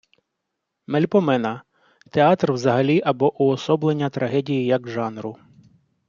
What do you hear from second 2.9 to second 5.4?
або уособлення трагедії як жанру